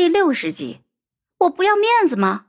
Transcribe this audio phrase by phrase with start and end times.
[0.00, 0.80] 第六十集，
[1.40, 2.46] 我不要面子吗？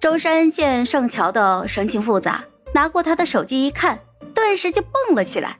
[0.00, 3.98] 周深见盛乔的神情复杂，拿过他的手机一看，
[4.34, 5.58] 顿时就蹦了起来。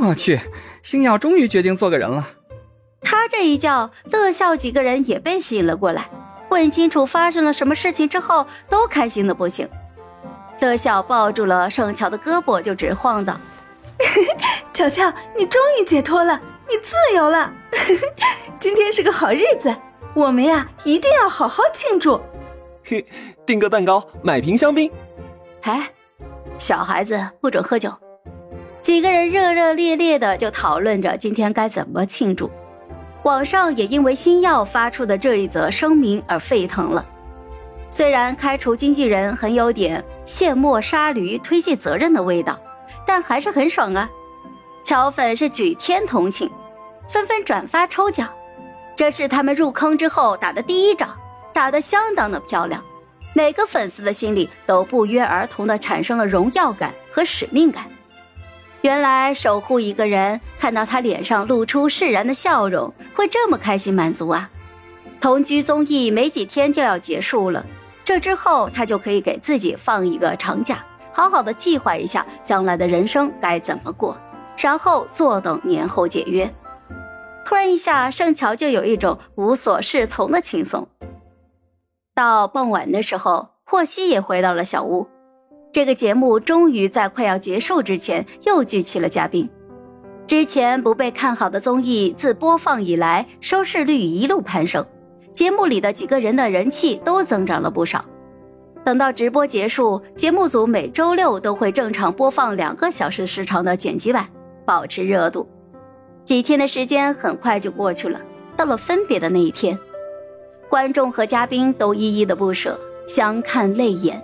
[0.00, 0.38] 我去，
[0.84, 2.28] 星耀终于决定做个人了。
[3.00, 6.08] 他这一叫，乐笑几个人也被吸引了过来。
[6.50, 9.68] 问清楚发生了什么事情之后，都开心的不行。
[10.60, 13.40] 乐笑抱住了盛乔的胳膊，就直晃道：
[14.72, 16.40] “乔乔，你终于解脱了，
[16.70, 17.52] 你自由了。
[18.60, 19.74] ”今天是个好日子，
[20.14, 22.20] 我们呀一定要好好庆祝。
[22.84, 23.04] 嘿，
[23.44, 24.90] 订个蛋糕，买瓶香槟。
[25.62, 25.90] 哎，
[26.58, 27.92] 小孩子不准喝酒。
[28.80, 32.50] 几个人热热烈烈的就讨论着今天该怎么庆祝。
[33.24, 37.04] 网上也因为星耀发出的这一则声明而沸腾了。
[37.90, 42.58] 虽然开除经纪人很有点卸磨杀驴、推卸责任的味道，
[43.04, 44.08] 但还是很爽啊！
[44.82, 46.50] 乔粉是举天同庆，
[47.10, 48.28] 纷纷转发抽奖。
[48.94, 51.08] 这是他们入坑之后打的第一仗，
[51.52, 52.80] 打得相当的漂亮。
[53.32, 57.84] 每个粉丝的心里都不约而同的产生了荣耀感和使命感。
[58.82, 64.48] 原来守护一个人，看到他脸上露出释然的笑容，会这么开心满足啊！
[65.20, 67.64] 同居综艺没几天就要结束了，
[68.04, 74.16] 这之后他就可以给自己放一个长假，好好的计划一下将来的人生该怎么过，
[74.56, 76.52] 然后坐等年后解约。
[77.50, 80.86] 突然一下，盛乔就有一种无所适从的轻松。
[82.14, 85.08] 到傍晚的时候，霍希也回到了小屋。
[85.72, 89.50] 这个节目终于在快要结束之前又聚齐了嘉宾。
[90.28, 94.86] 之前不被看好的综艺，自播放以来收视率一路攀升，
[95.32, 98.04] 节目里的几个人的人气都增长了不少。
[98.84, 104.28] 等到直播结束，节目组每周六都会正常播放两个小时时长的剪辑版，
[104.64, 105.49] 保持热度。
[106.30, 108.20] 几天的时间很快就过去了，
[108.56, 109.76] 到了分别的那一天，
[110.68, 112.78] 观众和嘉宾都依依的不舍，
[113.08, 114.22] 相看泪眼。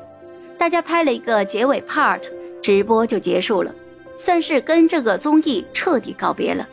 [0.56, 2.20] 大家拍了一个结尾 part，
[2.62, 3.74] 直播就结束了，
[4.16, 6.68] 算是跟这个综艺彻底告别了。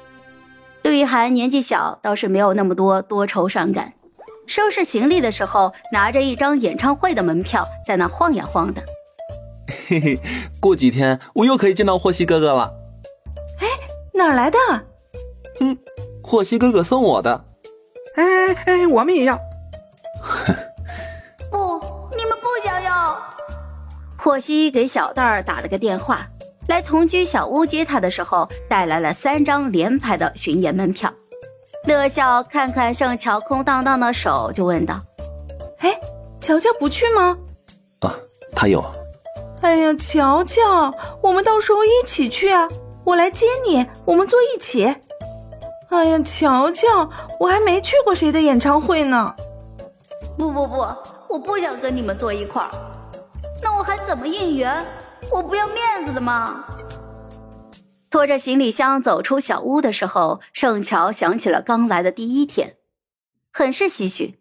[0.84, 3.92] 陆亦涵年纪小，倒是没有那么多多愁善感。
[4.46, 8.84] 收拾行李的时候，拿着一张演唱会的门票在那晃呀晃的。
[9.88, 10.20] 嘿嘿，
[10.60, 12.72] 过几天我又可以见到霍希哥哥了。
[13.62, 13.68] 哎，
[14.14, 14.60] 哪儿来的？
[15.60, 15.78] 嗯，
[16.24, 17.46] 霍希哥哥送我的。
[18.16, 19.36] 哎哎，我们也要。
[20.22, 20.54] 哼，
[21.52, 21.58] 不，
[22.16, 23.18] 你们不想要。
[24.18, 26.28] 霍希给小蛋儿打了个电话，
[26.68, 31.12] 来同居小屋接他的时候，带来了三张连排的巡演门票。
[31.86, 35.00] 乐笑看看盛乔空荡荡的手，就问道
[35.80, 36.00] ：“哎，
[36.40, 37.38] 乔乔不去吗？”
[38.00, 38.16] 啊，
[38.56, 38.84] 他有。
[39.62, 42.68] 哎呀，乔乔，我们到时候一起去啊！
[43.06, 44.96] 我来接你，我们坐一起。
[45.94, 47.08] 哎呀，乔乔，
[47.40, 49.36] 我还没去过谁的演唱会呢。
[50.36, 50.78] 不不不，
[51.30, 52.72] 我不想跟你们坐一块儿。
[53.62, 54.84] 那我还怎么应援？
[55.32, 56.66] 我不要面子的吗？
[58.10, 62.78] 拖着行李箱走出小屋的时候，盛乔想起了刚来的第一天，
[63.52, 64.40] 很是唏嘘。